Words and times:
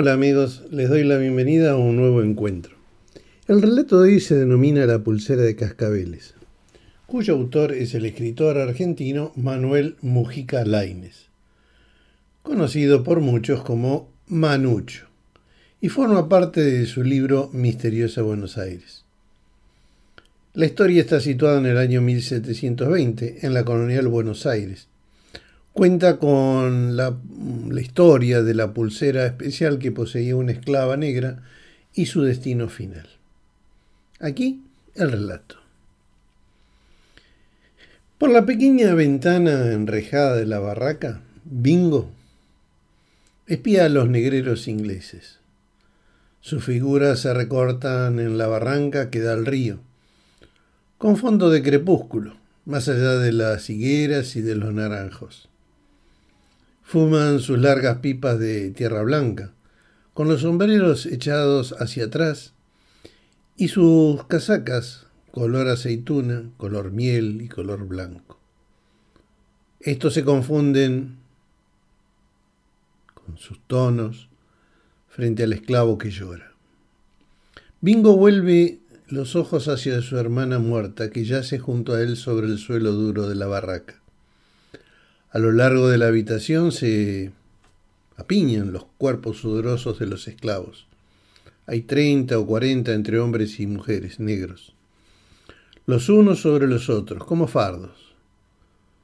Hola 0.00 0.12
amigos, 0.12 0.62
les 0.70 0.88
doy 0.88 1.02
la 1.02 1.16
bienvenida 1.16 1.72
a 1.72 1.76
un 1.76 1.96
nuevo 1.96 2.22
encuentro. 2.22 2.76
El 3.48 3.60
relato 3.60 4.00
de 4.00 4.12
hoy 4.12 4.20
se 4.20 4.36
denomina 4.36 4.86
La 4.86 5.00
pulsera 5.00 5.42
de 5.42 5.56
cascabeles, 5.56 6.34
cuyo 7.06 7.34
autor 7.34 7.72
es 7.72 7.94
el 7.94 8.06
escritor 8.06 8.58
argentino 8.58 9.32
Manuel 9.34 9.96
Mujica 10.00 10.64
Laines, 10.64 11.26
conocido 12.44 13.02
por 13.02 13.18
muchos 13.18 13.64
como 13.64 14.08
Manucho, 14.28 15.08
y 15.80 15.88
forma 15.88 16.28
parte 16.28 16.60
de 16.60 16.86
su 16.86 17.02
libro 17.02 17.50
Misteriosa 17.52 18.22
Buenos 18.22 18.56
Aires. 18.56 19.04
La 20.54 20.66
historia 20.66 21.00
está 21.00 21.18
situada 21.18 21.58
en 21.58 21.66
el 21.66 21.76
año 21.76 22.02
1720, 22.02 23.44
en 23.44 23.52
la 23.52 23.64
colonial 23.64 24.06
Buenos 24.06 24.46
Aires, 24.46 24.86
Cuenta 25.78 26.18
con 26.18 26.96
la, 26.96 27.16
historia 27.80 28.42
de 28.42 28.52
la 28.52 28.74
pulsera 28.74 29.26
especial 29.26 29.78
que 29.78 29.92
poseía 29.92 30.34
una 30.34 30.50
esclava 30.50 30.96
negra 30.96 31.44
y 31.94 32.06
su 32.06 32.22
destino 32.22 32.68
final. 32.68 33.08
Aquí 34.18 34.64
el 34.96 35.12
relato. 35.12 35.54
Por 38.18 38.30
la 38.30 38.44
pequeña 38.44 38.92
ventana 38.94 39.70
enrejada 39.70 40.34
de 40.34 40.46
la 40.46 40.58
barraca, 40.58 41.20
Bingo 41.44 42.10
espía 43.46 43.84
a 43.84 43.88
los 43.88 44.08
negreros 44.08 44.66
ingleses. 44.66 45.38
Sus 46.40 46.64
figuras 46.64 47.20
se 47.20 47.32
recortan 47.32 48.18
en 48.18 48.36
la 48.36 48.48
barranca 48.48 49.10
que 49.10 49.20
da 49.20 49.32
al 49.32 49.46
río, 49.46 49.78
con 50.98 51.16
fondo 51.16 51.50
de 51.50 51.62
crepúsculo, 51.62 52.36
más 52.64 52.88
allá 52.88 53.12
de 53.18 53.30
las 53.30 53.70
higueras 53.70 54.34
y 54.34 54.40
de 54.40 54.56
los 54.56 54.74
naranjos. 54.74 55.47
Fuman 56.88 57.40
sus 57.40 57.58
largas 57.58 57.98
pipas 57.98 58.38
de 58.38 58.70
tierra 58.70 59.02
blanca, 59.02 59.52
con 60.14 60.26
los 60.26 60.40
sombreros 60.40 61.04
echados 61.04 61.74
hacia 61.78 62.06
atrás 62.06 62.54
y 63.58 63.68
sus 63.68 64.24
casacas 64.24 65.06
color 65.30 65.68
aceituna, 65.68 66.50
color 66.56 66.90
miel 66.90 67.42
y 67.42 67.48
color 67.50 67.86
blanco. 67.86 68.40
Estos 69.80 70.14
se 70.14 70.24
confunden 70.24 71.18
con 73.12 73.36
sus 73.36 73.60
tonos 73.66 74.30
frente 75.10 75.42
al 75.42 75.52
esclavo 75.52 75.98
que 75.98 76.10
llora. 76.10 76.54
Bingo 77.82 78.16
vuelve 78.16 78.80
los 79.08 79.36
ojos 79.36 79.68
hacia 79.68 80.00
su 80.00 80.16
hermana 80.16 80.58
muerta 80.58 81.10
que 81.10 81.26
yace 81.26 81.58
junto 81.58 81.92
a 81.92 82.00
él 82.00 82.16
sobre 82.16 82.46
el 82.46 82.56
suelo 82.56 82.92
duro 82.92 83.28
de 83.28 83.34
la 83.34 83.46
barraca. 83.46 84.00
A 85.30 85.38
lo 85.38 85.52
largo 85.52 85.88
de 85.88 85.98
la 85.98 86.06
habitación 86.06 86.72
se 86.72 87.32
apiñan 88.16 88.72
los 88.72 88.86
cuerpos 88.96 89.36
sudorosos 89.36 89.98
de 89.98 90.06
los 90.06 90.26
esclavos. 90.26 90.86
Hay 91.66 91.82
treinta 91.82 92.38
o 92.38 92.46
cuarenta 92.46 92.94
entre 92.94 93.18
hombres 93.18 93.60
y 93.60 93.66
mujeres 93.66 94.20
negros, 94.20 94.74
los 95.84 96.08
unos 96.08 96.40
sobre 96.40 96.66
los 96.66 96.88
otros, 96.88 97.24
como 97.24 97.46
fardos. 97.46 98.14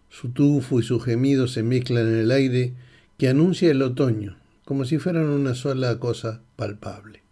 Su 0.08 0.30
tufo 0.30 0.80
y 0.80 0.82
su 0.82 0.98
gemido 0.98 1.46
se 1.46 1.62
mezclan 1.62 2.08
en 2.08 2.16
el 2.16 2.30
aire 2.30 2.72
que 3.18 3.28
anuncia 3.28 3.70
el 3.70 3.82
otoño, 3.82 4.38
como 4.64 4.86
si 4.86 4.96
fueran 4.96 5.26
una 5.26 5.54
sola 5.54 5.98
cosa 5.98 6.40
palpable. 6.56 7.22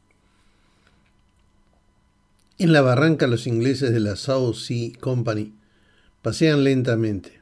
En 2.58 2.74
la 2.74 2.82
barranca 2.82 3.26
los 3.26 3.46
ingleses 3.46 3.90
de 3.90 4.00
la 4.00 4.16
South 4.16 4.54
Sea 4.54 4.92
Company 5.00 5.54
pasean 6.20 6.62
lentamente. 6.62 7.40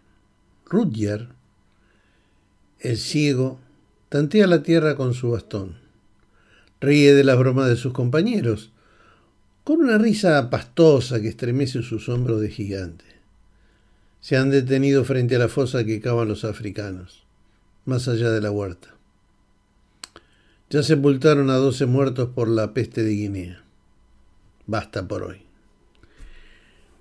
Rudyard 0.66 1.39
el 2.80 2.96
ciego 2.96 3.58
tantea 4.08 4.46
la 4.46 4.62
tierra 4.62 4.96
con 4.96 5.14
su 5.14 5.30
bastón. 5.30 5.76
Ríe 6.80 7.14
de 7.14 7.24
las 7.24 7.38
bromas 7.38 7.68
de 7.68 7.76
sus 7.76 7.92
compañeros, 7.92 8.72
con 9.64 9.80
una 9.80 9.98
risa 9.98 10.48
pastosa 10.50 11.20
que 11.20 11.28
estremece 11.28 11.82
sus 11.82 12.08
hombros 12.08 12.40
de 12.40 12.48
gigante. 12.48 13.04
Se 14.20 14.36
han 14.36 14.50
detenido 14.50 15.04
frente 15.04 15.36
a 15.36 15.38
la 15.38 15.48
fosa 15.48 15.84
que 15.84 16.00
cavan 16.00 16.28
los 16.28 16.44
africanos, 16.44 17.24
más 17.84 18.08
allá 18.08 18.30
de 18.30 18.40
la 18.40 18.50
huerta. 18.50 18.94
Ya 20.70 20.82
sepultaron 20.82 21.50
a 21.50 21.56
doce 21.56 21.86
muertos 21.86 22.30
por 22.34 22.48
la 22.48 22.72
peste 22.72 23.02
de 23.02 23.10
Guinea. 23.10 23.62
Basta 24.66 25.06
por 25.06 25.24
hoy. 25.24 25.42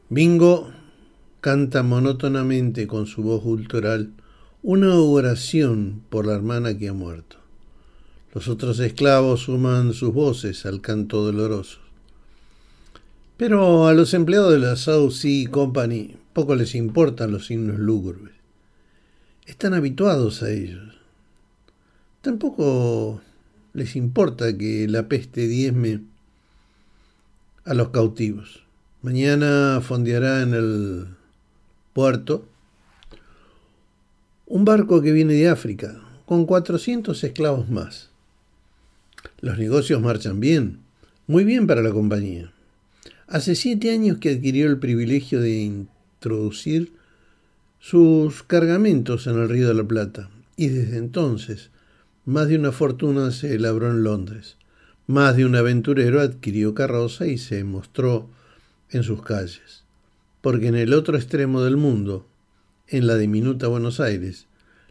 Bingo 0.09 0.73
canta 1.39 1.83
monótonamente 1.83 2.87
con 2.87 3.05
su 3.05 3.21
voz 3.21 3.43
cultural 3.43 4.11
una 4.61 4.93
oración 4.95 6.03
por 6.09 6.25
la 6.25 6.33
hermana 6.33 6.77
que 6.77 6.89
ha 6.89 6.93
muerto. 6.93 7.37
Los 8.33 8.49
otros 8.49 8.79
esclavos 8.79 9.43
suman 9.43 9.93
sus 9.93 10.13
voces 10.13 10.65
al 10.65 10.81
canto 10.81 11.23
doloroso. 11.23 11.79
Pero 13.37 13.87
a 13.87 13.93
los 13.93 14.13
empleados 14.13 14.51
de 14.51 14.59
la 14.59 14.75
South 14.75 15.11
Sea 15.11 15.49
Company 15.49 16.17
poco 16.33 16.55
les 16.55 16.75
importan 16.75 17.31
los 17.31 17.49
himnos 17.49 17.79
lúgubres. 17.79 18.33
Están 19.45 19.73
habituados 19.73 20.43
a 20.43 20.51
ellos. 20.51 20.95
Tampoco 22.21 23.21
les 23.73 23.95
importa 23.95 24.57
que 24.57 24.87
la 24.89 25.07
peste 25.07 25.47
diezme 25.47 26.01
a 27.63 27.73
los 27.73 27.89
cautivos. 27.89 28.63
Mañana 29.01 29.79
fondeará 29.81 30.41
en 30.41 30.53
el 30.53 31.07
puerto 31.93 32.45
un 34.49 34.65
barco 34.65 35.03
que 35.03 35.11
viene 35.11 35.35
de 35.35 35.47
África, 35.47 36.01
con 36.25 36.47
400 36.47 37.23
esclavos 37.23 37.69
más. 37.69 38.09
Los 39.41 39.59
negocios 39.59 40.01
marchan 40.01 40.39
bien, 40.39 40.79
muy 41.27 41.43
bien 41.43 41.67
para 41.67 41.83
la 41.83 41.91
compañía. 41.91 42.51
Hace 43.27 43.53
siete 43.53 43.91
años 43.91 44.17
que 44.17 44.31
adquirió 44.31 44.65
el 44.65 44.79
privilegio 44.79 45.39
de 45.39 45.59
introducir 45.61 46.93
sus 47.79 48.41
cargamentos 48.41 49.27
en 49.27 49.35
el 49.35 49.49
Río 49.49 49.67
de 49.67 49.75
la 49.75 49.83
Plata 49.83 50.31
y 50.57 50.69
desde 50.69 50.97
entonces 50.97 51.69
más 52.25 52.47
de 52.47 52.57
una 52.57 52.71
fortuna 52.71 53.29
se 53.29 53.59
labró 53.59 53.91
en 53.91 54.01
Londres. 54.01 54.57
Más 55.05 55.37
de 55.37 55.45
un 55.45 55.55
aventurero 55.55 56.21
adquirió 56.21 56.73
carroza 56.73 57.27
y 57.27 57.37
se 57.37 57.63
mostró 57.63 58.27
en 58.89 59.03
sus 59.03 59.21
calles. 59.21 59.83
Porque 60.41 60.67
en 60.67 60.75
el 60.75 60.93
otro 60.93 61.17
extremo 61.17 61.61
del 61.61 61.77
mundo, 61.77 62.25
en 62.91 63.07
la 63.07 63.17
diminuta 63.17 63.67
Buenos 63.67 63.99
Aires, 63.99 64.47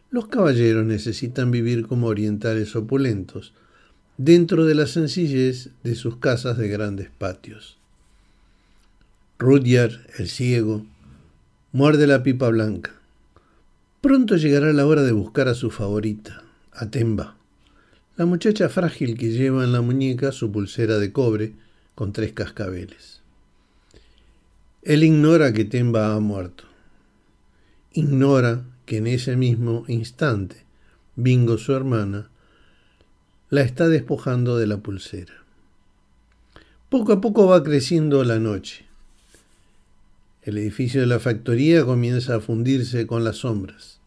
los 0.09 0.27
caballeros 0.27 0.85
necesitan 0.85 1.51
vivir 1.51 1.85
como 1.85 2.07
orientales 2.07 2.75
opulentos, 2.75 3.53
dentro 4.17 4.65
de 4.65 4.75
la 4.75 4.87
sencillez 4.87 5.69
de 5.83 5.95
sus 5.95 6.17
casas 6.17 6.57
de 6.57 6.67
grandes 6.67 7.09
patios. 7.09 7.77
Rudyard, 9.37 9.99
el 10.17 10.27
ciego, 10.27 10.85
muerde 11.71 12.07
la 12.07 12.23
pipa 12.23 12.49
blanca. 12.49 12.91
Pronto 14.01 14.37
llegará 14.37 14.73
la 14.73 14.85
hora 14.85 15.03
de 15.03 15.11
buscar 15.11 15.47
a 15.47 15.53
su 15.53 15.69
favorita, 15.69 16.43
a 16.71 16.89
Temba, 16.89 17.35
la 18.17 18.25
muchacha 18.25 18.69
frágil 18.69 19.17
que 19.17 19.31
lleva 19.31 19.63
en 19.63 19.71
la 19.71 19.81
muñeca 19.81 20.31
su 20.31 20.51
pulsera 20.51 20.97
de 20.97 21.11
cobre 21.11 21.53
con 21.95 22.11
tres 22.13 22.33
cascabeles. 22.33 23.21
Él 24.81 25.03
ignora 25.03 25.53
que 25.53 25.65
Temba 25.65 26.13
ha 26.13 26.19
muerto 26.19 26.68
ignora 27.93 28.63
que 28.85 28.97
en 28.97 29.07
ese 29.07 29.35
mismo 29.35 29.85
instante 29.87 30.65
Bingo, 31.15 31.57
su 31.57 31.73
hermana, 31.73 32.29
la 33.49 33.61
está 33.61 33.89
despojando 33.89 34.57
de 34.57 34.67
la 34.67 34.77
pulsera. 34.77 35.33
Poco 36.87 37.11
a 37.11 37.19
poco 37.19 37.45
va 37.45 37.61
creciendo 37.61 38.23
la 38.23 38.39
noche. 38.39 38.85
El 40.43 40.57
edificio 40.57 41.01
de 41.01 41.07
la 41.07 41.19
factoría 41.19 41.83
comienza 41.83 42.35
a 42.35 42.39
fundirse 42.39 43.05
con 43.05 43.23
las 43.23 43.37
sombras. 43.37 43.99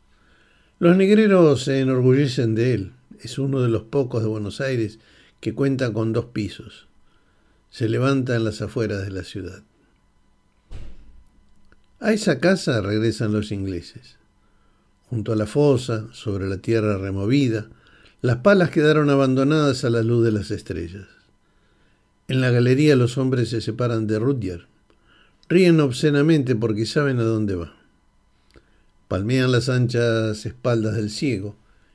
Los 0.78 0.96
negreros 0.96 1.62
se 1.64 1.80
enorgullecen 1.80 2.54
de 2.54 2.74
él. 2.74 2.92
Es 3.20 3.38
uno 3.38 3.60
de 3.60 3.68
los 3.68 3.82
pocos 3.82 4.22
de 4.22 4.28
Buenos 4.28 4.60
Aires 4.60 4.98
que 5.40 5.54
cuenta 5.54 5.92
con 5.92 6.12
dos 6.12 6.26
pisos. 6.26 6.88
Se 7.70 7.88
levanta 7.88 8.34
en 8.36 8.44
las 8.44 8.62
afueras 8.62 9.02
de 9.02 9.10
la 9.10 9.22
ciudad. 9.22 9.62
A 12.04 12.12
esa 12.12 12.40
casa 12.40 12.80
regresan 12.80 13.30
los 13.30 13.52
ingleses. 13.52 14.16
Junto 15.08 15.32
a 15.32 15.36
la 15.36 15.46
fosa, 15.46 16.08
sobre 16.12 16.48
la 16.48 16.56
tierra 16.56 16.98
removida, 16.98 17.68
las 18.22 18.38
palas 18.38 18.70
quedaron 18.70 19.08
abandonadas 19.08 19.84
a 19.84 19.90
la 19.90 20.02
luz 20.02 20.24
de 20.24 20.32
las 20.32 20.50
estrellas. 20.50 21.06
En 22.26 22.40
la 22.40 22.50
galería 22.50 22.96
los 22.96 23.18
hombres 23.18 23.50
se 23.50 23.60
separan 23.60 24.08
de 24.08 24.18
Rudyard. 24.18 24.62
Ríen 25.48 25.78
obscenamente 25.78 26.56
porque 26.56 26.86
saben 26.86 27.20
a 27.20 27.22
dónde 27.22 27.54
va. 27.54 27.76
Palmean 29.06 29.52
las 29.52 29.68
anchas 29.68 30.44
espaldas 30.44 30.96
del 30.96 31.08
ciego, 31.08 31.54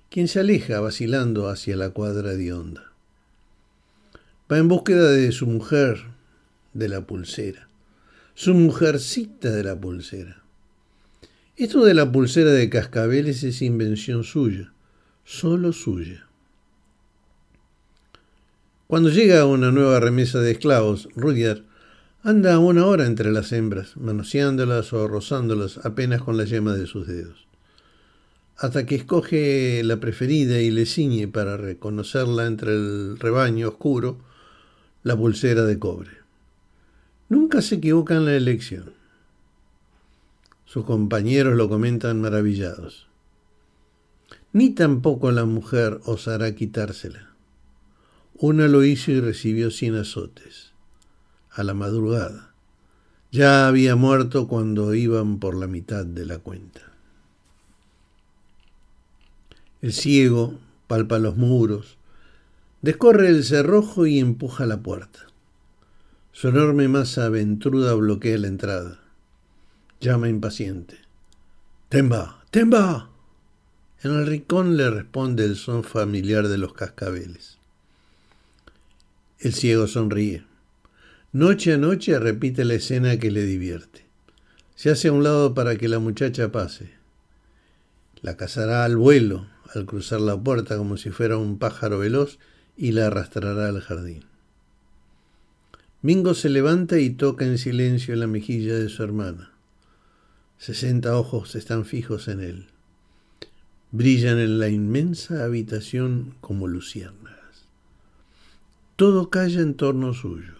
quien 0.09 0.29
se 0.29 0.39
aleja 0.39 0.79
vacilando 0.79 1.49
hacia 1.49 1.75
la 1.75 1.89
cuadra 1.89 2.33
de 2.35 2.53
onda. 2.53 2.93
Va 4.49 4.57
en 4.57 4.69
búsqueda 4.69 5.11
de 5.11 5.33
su 5.33 5.47
mujer, 5.47 6.05
de 6.73 6.87
la 6.87 7.01
pulsera 7.01 7.66
su 8.37 8.53
mujercita 8.53 9.49
de 9.49 9.63
la 9.63 9.81
pulsera. 9.81 10.43
Esto 11.55 11.83
de 11.83 11.95
la 11.95 12.11
pulsera 12.11 12.51
de 12.51 12.69
cascabeles 12.69 13.41
es 13.41 13.63
invención 13.63 14.23
suya, 14.23 14.73
solo 15.25 15.73
suya. 15.73 16.27
Cuando 18.85 19.09
llega 19.09 19.43
una 19.47 19.71
nueva 19.71 19.99
remesa 19.99 20.39
de 20.39 20.51
esclavos, 20.51 21.09
Rudyard 21.15 21.63
anda 22.21 22.59
una 22.59 22.85
hora 22.85 23.07
entre 23.07 23.31
las 23.31 23.51
hembras, 23.53 23.97
manoseándolas 23.97 24.93
o 24.93 25.07
rozándolas 25.07 25.83
apenas 25.83 26.21
con 26.21 26.37
la 26.37 26.43
yema 26.43 26.75
de 26.75 26.85
sus 26.85 27.07
dedos, 27.07 27.47
hasta 28.55 28.85
que 28.85 28.93
escoge 28.93 29.81
la 29.83 29.99
preferida 29.99 30.61
y 30.61 30.69
le 30.69 30.85
ciñe 30.85 31.27
para 31.27 31.57
reconocerla 31.57 32.45
entre 32.45 32.73
el 32.73 33.17
rebaño 33.17 33.69
oscuro 33.69 34.19
la 35.01 35.17
pulsera 35.17 35.63
de 35.63 35.79
cobre. 35.79 36.26
Nunca 37.29 37.61
se 37.61 37.75
equivoca 37.75 38.15
en 38.15 38.25
la 38.25 38.35
elección. 38.35 38.93
Sus 40.65 40.85
compañeros 40.85 41.55
lo 41.55 41.69
comentan 41.69 42.21
maravillados. 42.21 43.07
Ni 44.53 44.69
tampoco 44.69 45.31
la 45.31 45.45
mujer 45.45 45.99
osará 46.05 46.55
quitársela. 46.55 47.33
Una 48.35 48.67
lo 48.67 48.83
hizo 48.83 49.11
y 49.11 49.19
recibió 49.19 49.71
cien 49.71 49.95
azotes. 49.95 50.73
A 51.49 51.63
la 51.63 51.73
madrugada. 51.73 52.53
Ya 53.31 53.67
había 53.67 53.95
muerto 53.95 54.47
cuando 54.47 54.93
iban 54.93 55.39
por 55.39 55.55
la 55.55 55.67
mitad 55.67 56.05
de 56.05 56.25
la 56.25 56.37
cuenta. 56.37 56.81
El 59.81 59.93
ciego 59.93 60.59
palpa 60.87 61.19
los 61.19 61.35
muros, 61.35 61.97
descorre 62.81 63.27
el 63.27 63.43
cerrojo 63.43 64.07
y 64.07 64.19
empuja 64.19 64.65
la 64.65 64.81
puerta. 64.81 65.27
Su 66.39 66.49
enorme 66.49 66.87
masa 66.87 67.29
ventruda 67.29 67.95
bloquea 67.95 68.37
la 68.37 68.47
entrada. 68.47 68.99
Llama 69.99 70.29
impaciente. 70.29 70.99
¡Temba! 71.89 72.43
¡Temba! 72.51 73.09
En 74.03 74.11
el 74.11 74.27
rincón 74.27 74.77
le 74.77 74.87
responde 74.91 75.45
el 75.45 75.55
son 75.55 75.83
familiar 75.83 76.47
de 76.47 76.59
los 76.59 76.73
cascabeles. 76.73 77.57
El 79.39 79.55
ciego 79.55 79.87
sonríe. 79.87 80.43
Noche 81.31 81.73
a 81.73 81.77
noche 81.79 82.19
repite 82.19 82.65
la 82.65 82.75
escena 82.75 83.17
que 83.17 83.31
le 83.31 83.41
divierte. 83.41 84.05
Se 84.75 84.91
hace 84.91 85.07
a 85.07 85.13
un 85.13 85.23
lado 85.23 85.55
para 85.55 85.75
que 85.75 85.87
la 85.87 85.97
muchacha 85.97 86.51
pase. 86.51 86.91
La 88.21 88.37
cazará 88.37 88.83
al 88.83 88.95
vuelo 88.95 89.47
al 89.73 89.87
cruzar 89.87 90.21
la 90.21 90.37
puerta 90.37 90.77
como 90.77 90.97
si 90.97 91.09
fuera 91.09 91.35
un 91.37 91.57
pájaro 91.57 91.97
veloz 91.97 92.37
y 92.77 92.91
la 92.91 93.07
arrastrará 93.07 93.69
al 93.69 93.81
jardín. 93.81 94.36
Mingo 96.07 96.35
se 96.35 96.47
levanta 96.47 96.99
y 96.99 97.09
toca 97.09 97.43
en 97.43 97.57
silencio 97.57 98.15
la 98.15 98.27
mejilla 98.27 98.75
de 98.75 98.87
su 98.87 99.03
hermana. 99.03 99.51
Sesenta 100.57 101.17
ojos 101.17 101.53
están 101.55 101.83
fijos 101.83 102.29
en 102.29 102.39
él. 102.39 102.67
Brillan 103.91 104.39
en 104.39 104.57
la 104.57 104.69
inmensa 104.69 105.43
habitación 105.43 106.35
como 106.39 106.69
luciérnagas. 106.69 107.67
Todo 108.95 109.29
calla 109.29 109.59
en 109.59 109.73
torno 109.73 110.13
suyo. 110.13 110.53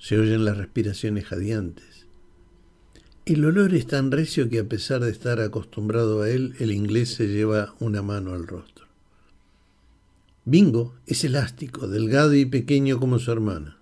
Se 0.00 0.18
oyen 0.18 0.44
las 0.44 0.56
respiraciones 0.56 1.24
jadeantes. 1.24 2.08
El 3.24 3.44
olor 3.44 3.72
es 3.72 3.86
tan 3.86 4.10
recio 4.10 4.48
que 4.48 4.58
a 4.58 4.68
pesar 4.68 5.00
de 5.04 5.12
estar 5.12 5.38
acostumbrado 5.38 6.22
a 6.22 6.30
él, 6.30 6.56
el 6.58 6.72
inglés 6.72 7.14
se 7.14 7.28
lleva 7.28 7.76
una 7.78 8.02
mano 8.02 8.34
al 8.34 8.48
rostro. 8.48 8.84
Bingo 10.44 10.96
es 11.06 11.22
elástico, 11.22 11.86
delgado 11.86 12.34
y 12.34 12.46
pequeño 12.46 12.98
como 12.98 13.20
su 13.20 13.30
hermana. 13.30 13.77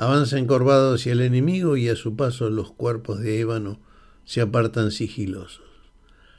Avanza 0.00 0.38
encorvado 0.38 0.94
hacia 0.94 1.12
el 1.12 1.20
enemigo 1.20 1.76
y 1.76 1.90
a 1.90 1.94
su 1.94 2.16
paso 2.16 2.48
los 2.48 2.72
cuerpos 2.72 3.20
de 3.20 3.38
ébano 3.38 3.78
se 4.24 4.40
apartan 4.40 4.92
sigilosos. 4.92 5.66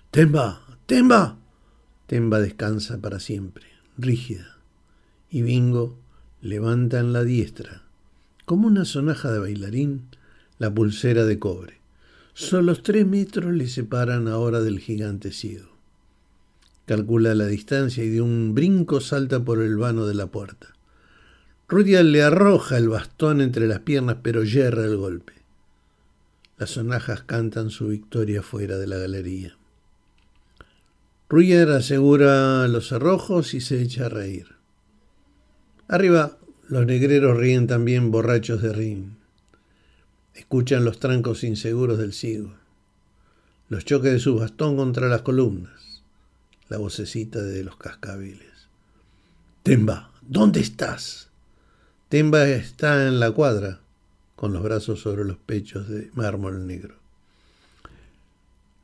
¡Temba! 0.10 0.64
¡Temba! 0.88 1.38
Temba 2.08 2.40
descansa 2.40 2.98
para 2.98 3.20
siempre, 3.20 3.68
rígida, 4.00 4.58
y 5.30 5.44
Bingo 5.44 5.96
levanta 6.42 7.00
en 7.00 7.14
la 7.14 7.24
diestra, 7.24 7.84
como 8.46 8.66
una 8.66 8.84
sonaja 8.84 9.32
de 9.32 9.38
bailarín, 9.38 10.08
la 10.58 10.74
pulsera 10.74 11.26
de 11.26 11.38
cobre. 11.38 11.82
Solo 12.34 12.74
tres 12.82 13.06
metros 13.06 13.54
le 13.54 13.68
separan 13.68 14.28
ahora 14.28 14.62
del 14.62 14.80
gigante 14.80 15.32
ciego. 15.32 15.70
Calcula 16.88 17.36
la 17.36 17.46
distancia 17.46 18.04
y 18.04 18.10
de 18.10 18.22
un 18.22 18.56
brinco 18.56 19.02
salta 19.02 19.46
por 19.46 19.62
el 19.62 19.78
vano 19.78 20.08
de 20.08 20.16
la 20.16 20.26
puerta. 20.26 20.74
Rudyard 21.72 22.04
le 22.04 22.22
arroja 22.22 22.78
el 22.78 22.90
bastón 22.90 23.40
entre 23.40 23.66
las 23.66 23.80
piernas, 23.80 24.18
pero 24.22 24.44
yerra 24.44 24.84
el 24.84 24.98
golpe. 24.98 25.32
Las 26.58 26.72
sonajas 26.72 27.24
cantan 27.24 27.70
su 27.70 27.88
victoria 27.88 28.44
fuera 28.44 28.78
de 28.78 28.88
la 28.88 28.98
galería. 28.98 29.56
Rudyard 31.30 31.72
asegura 31.72 32.68
los 32.68 32.90
cerrojos 32.90 33.54
y 33.54 33.62
se 33.62 33.82
echa 33.82 34.08
a 34.08 34.10
reír. 34.10 34.48
Arriba, 35.88 36.38
los 36.68 36.86
negreros 36.86 37.38
ríen 37.38 37.68
también 37.68 38.12
borrachos 38.12 38.62
de 38.62 38.74
rin. 38.74 39.16
Escuchan 40.34 40.84
los 40.84 41.00
trancos 41.00 41.46
inseguros 41.46 41.98
del 41.98 42.12
ciego, 42.12 42.54
los 43.70 43.86
choques 43.86 44.12
de 44.12 44.20
su 44.20 44.36
bastón 44.36 44.76
contra 44.76 45.08
las 45.08 45.22
columnas, 45.22 46.04
la 46.68 46.80
vocecita 46.80 47.42
de 47.42 47.64
los 47.64 47.78
cascabeles. 47.78 48.68
Temba, 49.64 50.12
¿dónde 50.22 50.60
estás? 50.60 51.31
Temba 52.12 52.46
está 52.50 53.08
en 53.08 53.22
la 53.22 53.32
cuadra, 53.32 53.80
con 54.36 54.52
los 54.52 54.62
brazos 54.62 55.00
sobre 55.00 55.24
los 55.24 55.38
pechos 55.38 55.88
de 55.88 56.10
mármol 56.14 56.68
negro. 56.68 56.96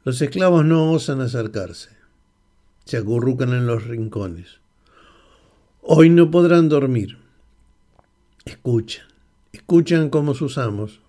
Los 0.06 0.22
esclavos 0.22 0.64
no 0.64 0.94
osan 0.94 1.20
acercarse, 1.20 1.90
se 2.86 2.96
acurrucan 2.96 3.50
en 3.50 3.68
los 3.68 3.84
rincones. 3.84 4.62
Hoy 5.82 6.10
no 6.10 6.32
podrán 6.32 6.70
dormir. 6.70 7.18
Escuchan, 8.46 9.06
escuchan 9.52 10.10
como 10.10 10.34
sus 10.34 10.58
amos 10.58 11.02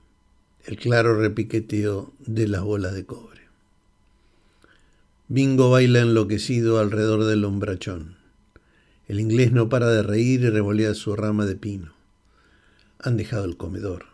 el 0.67 0.76
claro 0.76 1.20
repiqueteo 1.20 2.12
de 2.19 2.49
las 2.49 2.62
bolas 2.62 2.94
de 2.94 3.06
cobre. 3.06 3.43
Bingo 5.29 5.70
baila 5.70 6.00
enloquecido 6.00 6.81
alrededor 6.81 7.26
del 7.26 7.44
hombrachón. 7.44 8.17
El 9.06 9.20
inglés 9.20 9.53
no 9.53 9.69
para 9.69 9.87
de 9.87 10.03
reír 10.03 10.41
y 10.41 10.51
revolea 10.51 10.94
su 10.94 11.15
rama 11.15 11.46
de 11.46 11.55
pino 11.55 11.97
han 13.00 13.17
dejado 13.17 13.44
el 13.44 13.56
comedor. 13.56 14.06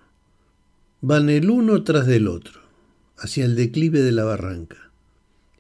Van 1.01 1.29
el 1.29 1.51
uno 1.51 1.85
tras 1.85 2.07
del 2.07 2.29
otro, 2.29 2.61
hacia 3.19 3.45
el 3.45 3.57
declive 3.57 4.01
de 4.01 4.13
la 4.13 4.25
barranca. 4.25 4.91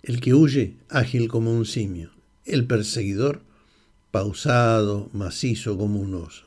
El 0.02 0.20
que 0.20 0.34
huye, 0.34 0.76
ágil 0.88 1.28
como 1.28 1.52
un 1.52 1.64
simio. 1.64 2.10
El 2.44 2.66
perseguidor, 2.66 3.42
pausado, 4.10 5.10
macizo 5.12 5.78
como 5.78 6.00
un 6.00 6.14
oso. 6.14 6.44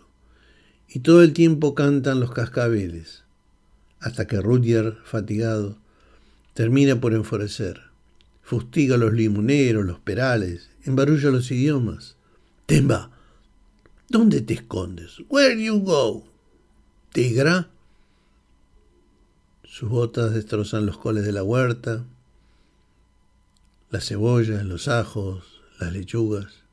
Y 0.88 1.00
todo 1.00 1.24
el 1.24 1.34
tiempo 1.34 1.76
cantan 1.76 2.20
los 2.20 2.32
cascabeles, 2.32 3.24
hasta 4.00 4.28
que 4.28 4.40
Rudyard, 4.40 4.98
fatigado, 5.04 5.78
termina 6.54 7.02
por 7.02 7.14
enfurecer. 7.14 7.82
Fustiga 8.42 8.96
los 8.96 9.14
limuneros, 9.14 9.86
los 9.86 10.00
perales, 10.00 10.70
embarulla 10.84 11.30
los 11.30 11.52
idiomas. 11.52 12.16
Temba, 12.66 13.12
¿dónde 14.08 14.42
te 14.42 14.54
escondes? 14.54 15.18
Where 15.28 15.62
you 15.62 15.82
go? 15.82 16.37
Tigra. 17.12 17.70
Sus 19.64 19.90
botas 19.90 20.34
destrozan 20.34 20.86
los 20.86 20.98
coles 20.98 21.24
de 21.24 21.32
la 21.32 21.44
huerta, 21.44 22.04
las 23.90 24.08
cebollas, 24.08 24.66
los 24.66 24.88
ajos, 24.88 25.62
las 25.80 25.94
lechugas. 25.94 26.64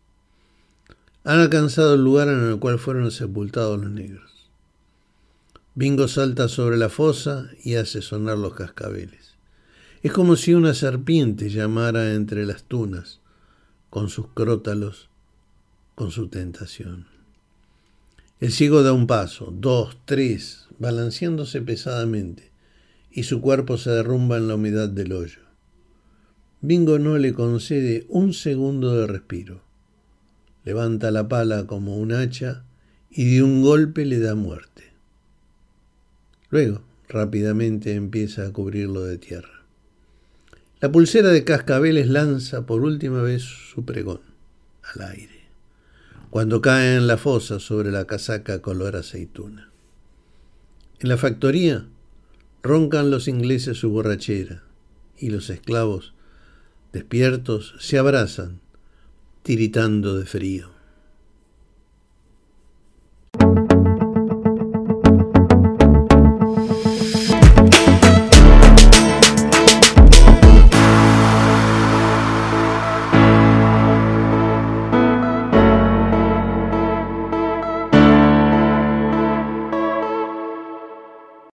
Han 1.24 1.40
alcanzado 1.40 1.94
el 1.94 2.04
lugar 2.04 2.28
en 2.28 2.48
el 2.48 2.58
cual 2.58 2.78
fueron 2.78 3.10
sepultados 3.10 3.80
los 3.80 3.90
negros. 3.90 4.50
Bingo 5.74 6.06
salta 6.06 6.48
sobre 6.48 6.76
la 6.76 6.88
fosa 6.88 7.50
y 7.62 7.74
hace 7.74 8.02
sonar 8.02 8.38
los 8.38 8.54
cascabeles. 8.54 9.34
Es 10.02 10.12
como 10.12 10.36
si 10.36 10.54
una 10.54 10.74
serpiente 10.74 11.48
llamara 11.48 12.12
entre 12.12 12.46
las 12.46 12.64
tunas, 12.64 13.20
con 13.90 14.08
sus 14.08 14.26
crótalos, 14.34 15.08
con 15.94 16.10
su 16.10 16.28
tentación. 16.28 17.13
El 18.40 18.50
ciego 18.50 18.82
da 18.82 18.92
un 18.92 19.06
paso, 19.06 19.54
dos, 19.56 19.96
tres, 20.06 20.66
balanceándose 20.80 21.62
pesadamente, 21.62 22.50
y 23.10 23.22
su 23.22 23.40
cuerpo 23.40 23.78
se 23.78 23.90
derrumba 23.90 24.38
en 24.38 24.48
la 24.48 24.56
humedad 24.56 24.88
del 24.88 25.12
hoyo. 25.12 25.40
Bingo 26.60 26.98
no 26.98 27.16
le 27.16 27.32
concede 27.32 28.06
un 28.08 28.34
segundo 28.34 28.96
de 28.96 29.06
respiro. 29.06 29.62
Levanta 30.64 31.12
la 31.12 31.28
pala 31.28 31.66
como 31.66 31.96
un 31.96 32.12
hacha 32.12 32.64
y 33.08 33.36
de 33.36 33.42
un 33.44 33.62
golpe 33.62 34.04
le 34.04 34.18
da 34.18 34.34
muerte. 34.34 34.92
Luego, 36.50 36.82
rápidamente 37.08 37.94
empieza 37.94 38.46
a 38.46 38.52
cubrirlo 38.52 39.04
de 39.04 39.18
tierra. 39.18 39.62
La 40.80 40.90
pulsera 40.90 41.28
de 41.28 41.44
cascabeles 41.44 42.08
lanza 42.08 42.66
por 42.66 42.82
última 42.82 43.22
vez 43.22 43.42
su 43.42 43.84
pregón 43.84 44.20
al 44.82 45.02
aire 45.02 45.43
cuando 46.34 46.60
cae 46.60 46.96
en 46.96 47.06
la 47.06 47.16
fosa 47.16 47.60
sobre 47.60 47.92
la 47.92 48.08
casaca 48.08 48.60
color 48.60 48.96
aceituna. 48.96 49.70
En 50.98 51.08
la 51.08 51.16
factoría 51.16 51.86
roncan 52.60 53.12
los 53.12 53.28
ingleses 53.28 53.78
su 53.78 53.90
borrachera 53.90 54.64
y 55.16 55.30
los 55.30 55.48
esclavos, 55.48 56.12
despiertos, 56.92 57.76
se 57.78 57.98
abrazan, 57.98 58.58
tiritando 59.44 60.18
de 60.18 60.26
frío. 60.26 60.73